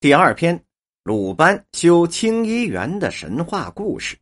[0.00, 0.64] 第二篇，
[1.02, 4.16] 鲁班修清漪园的神话故事。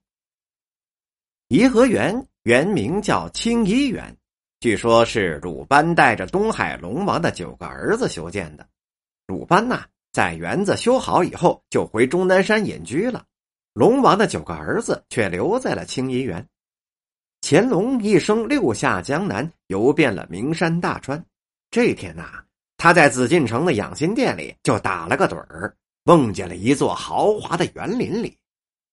[1.47, 4.17] 颐和园原名叫清漪园，
[4.59, 8.69] 据说是鲁班带着东海龙王的九个儿子修建的。
[9.29, 13.25] 鲁班呐，在园子修好以后，就回终南山隐居了。
[13.73, 16.45] 龙王的九个儿子却留在了清漪园。
[17.41, 21.25] 乾隆一生六下江南，游遍了名山大川。
[21.71, 22.43] 这天呐。
[22.79, 28.35] 他在紫禁城的养心殿里就打了个盹儿，梦见了一座豪华的园林里。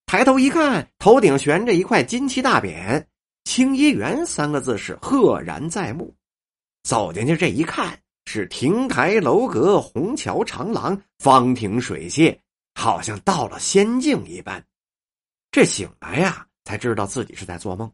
[0.07, 3.05] 抬头一看，头顶悬着一块金漆大匾
[3.45, 6.13] ，“清漪园”三个字是赫然在目。
[6.83, 12.35] 走进去这一看，是亭台楼阁、虹桥长廊、方亭水榭，
[12.73, 14.65] 好像到了仙境一般。
[15.51, 17.91] 这醒来呀，才知道自己是在做梦。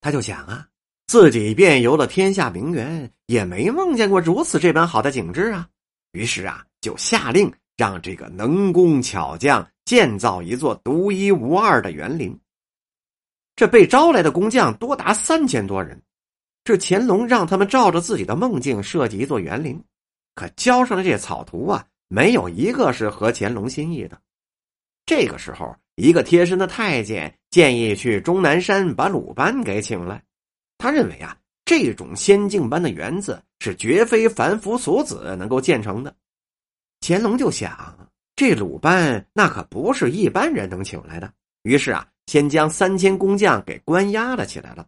[0.00, 0.66] 他就想啊。
[1.08, 5.66] 自己遍游了天下名园，也没梦见过如此这般好的景致啊！
[6.12, 12.38] 于是啊，就下令让这个能工巧匠建造一座独一无二的园林。
[13.56, 15.98] 这被招来的工匠多达三千多人。
[16.62, 19.82] 这乾隆让他们照着自己的梦境设计一座园林，
[20.34, 24.20] 可交上的这草图啊，没有一个是合乾隆心意的。
[25.06, 30.22] 这个时候，一个贴身的太监建议去终南山把鲁班给请来。
[30.78, 36.14] 他认为啊，这种仙境般的园子是绝非凡夫俗子能够建成的。
[37.00, 41.32] 乾隆就想，这鲁班那可不是一般人能请来的。
[41.62, 44.86] 于是啊，先将三千工匠给关押了起来了。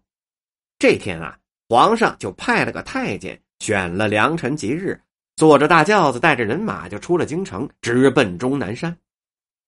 [0.79, 1.37] 这天啊，
[1.69, 4.99] 皇上就派了个太监，选了良辰吉日，
[5.37, 8.97] 坐着大轿子，带着人马就出了京城，直奔终南山。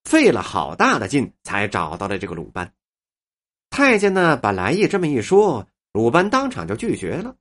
[0.04, 2.72] 费了好大的劲，才找到了这个鲁班。
[3.70, 5.66] 太监呢，把来意这么一说。
[5.92, 7.34] 鲁班当场就拒绝了，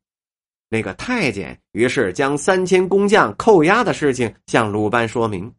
[0.69, 5.53] 那个太监于是将三千工匠扣押的事情向鲁班说明。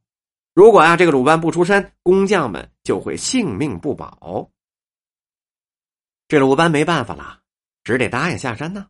[0.55, 4.51] 如果啊这个鲁班不出山，工匠们就会性命不保。
[6.29, 7.41] 这鲁班没办法了，
[7.85, 8.87] 只得答应下山呢。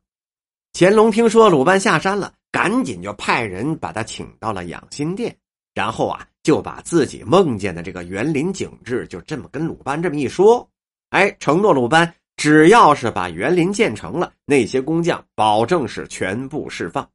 [0.73, 5.37] 乾隆听说鲁班下山了，赶紧就派人把他请到了养心殿，
[5.75, 10.69] 然后啊就把自己梦见的这个园林景致就这么跟鲁班这么一说，
[11.11, 12.13] 哎，承诺鲁班。
[12.37, 17.09] 只要是把园林建成了，那些工匠保证是全部释放。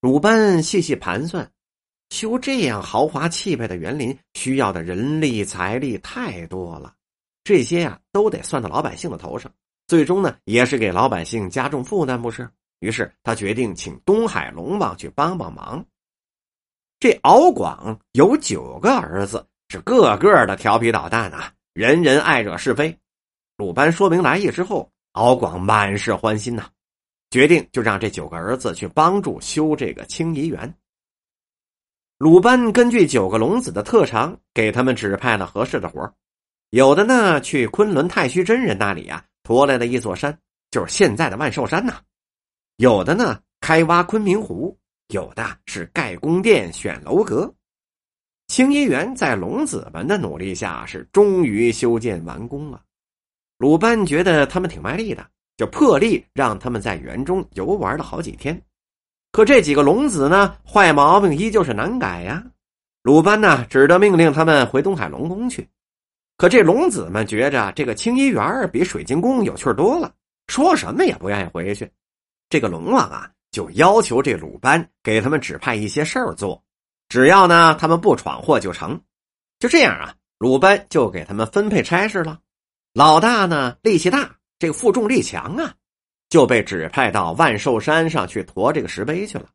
[0.00, 1.50] 鲁班细细盘算，
[2.10, 6.94] 修这样豪华气派的园林需要的人力财力太多了，
[7.44, 9.52] 这些呀都得算到老百姓的头上，
[9.86, 12.48] 最终呢也是给老百姓加重负担，不是？
[12.80, 15.84] 于是他决定请东海龙王去帮帮忙。
[17.00, 22.96] 这敖广有九个儿子，是个个的调皮捣蛋啊，人人爱惹是非。
[23.56, 26.68] 鲁班说明来意之后，敖广满是欢心呐，
[27.30, 30.74] 决定就让这九个儿子去帮助修这个清漪园。
[32.18, 36.14] 鲁班根据九个龙子的特长，给他们指派了合适的活
[36.70, 40.38] 有的呢去昆仑太虚真人那里呀驮来了一座山，
[40.70, 41.94] 就是现在的万寿山呐；
[42.76, 44.76] 有的呢开挖昆明湖，
[45.08, 47.50] 有的是盖宫殿、选楼阁。
[48.48, 52.82] 清漪园在龙子们的努力下，是终于修建完工了。
[53.58, 58.60] 鲁班觉得他们挺卖力的，就破例让他们在园中游玩了好几天。
[59.32, 62.42] 可这几个龙子呢，坏毛病依旧是难改呀。
[63.02, 65.68] 鲁班呢，只得命令他们回东海龙宫去。
[66.36, 70.12] 可这龙子们觉着这个青衣园比水晶宫有趣多了，
[70.48, 71.90] 说什么也不愿意回去。
[72.50, 76.62] 这个龙王啊，就要求这鲁班给他们指派一些事儿做，
[77.08, 79.00] 只要呢他们不闯祸就成。
[79.58, 82.38] 就这样啊，鲁班就给他们分配差事了。
[82.96, 85.74] 老大呢，力气大，这个负重力强啊，
[86.30, 89.50] 就被指派到万寿山上去驮这个石碑去了。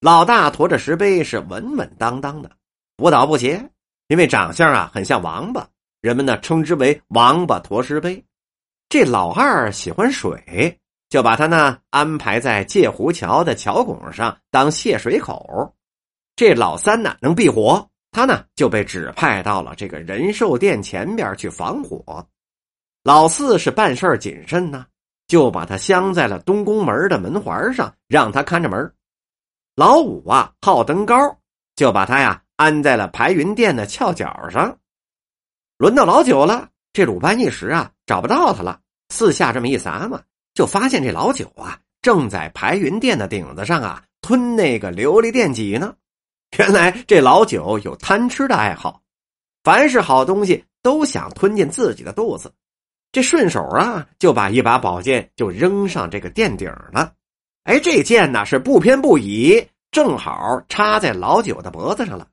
[0.00, 2.50] 老大驮着石碑是稳稳当当的，
[2.96, 3.64] 不倒不斜，
[4.08, 5.64] 因为长相啊很像王八，
[6.00, 8.20] 人们呢称之为“王八驮石碑”。
[8.90, 10.76] 这老二喜欢水，
[11.08, 15.72] 就把他呢安排在界湖桥的桥拱上当泄水口。
[16.34, 22.26] 这老三呢能避火，他呢就被指派到了这个仁寿殿前边去防火。
[23.06, 24.84] 老四是办事谨慎呢，
[25.28, 28.92] 就把他镶在了东宫门的门环上，让他看着门。
[29.76, 31.14] 老五啊好登高，
[31.76, 34.76] 就把他呀安在了排云殿的翘角上。
[35.78, 38.80] 轮到老九了，这鲁班一时啊找不到他了，
[39.10, 40.20] 四下这么一撒嘛，
[40.52, 45.94] 就发现这老九啊正在排云殿的顶子上啊吞那个琉璃电戟呢。
[46.58, 49.00] 原来这老九有贪吃的爱好，
[49.62, 52.52] 凡是好东西都想吞进自己的肚子。
[53.12, 57.12] 这顺手啊，就把一把宝剑就扔上这个殿顶了。
[57.64, 62.28] 哎，这剑呢是不偏不倚，正好插在老九的脖子上了。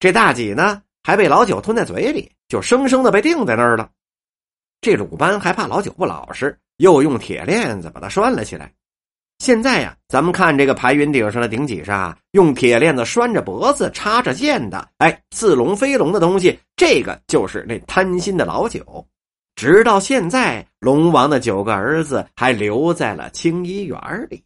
[0.00, 3.90] 这大戟呢，还被老九吞在嘴里，就生生的被钉在那儿了。
[4.80, 8.72] 这鲁班还怕老九不老实，又用铁链子把他拴了起来。
[9.38, 19.06] 现在呀，咱们看这个排云顶上的顶脊上，用铁链子拴着脖子、插着剑的，哎，似龙非龙的东西，这个就是那贪心的老九。
[19.62, 23.96] 直到现在，龙王的九个儿子还留在了青衣园
[24.28, 24.42] 里。